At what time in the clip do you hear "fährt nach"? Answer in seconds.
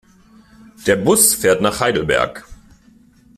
1.35-1.79